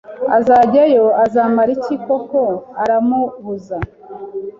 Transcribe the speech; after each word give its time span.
uzajyayo 0.37 1.03
uzamara 1.23 1.69
iki 1.77 1.95
kok”?Aramubuza 2.05 3.77